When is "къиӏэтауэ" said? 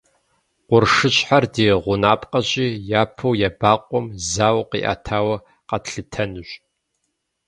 4.69-5.35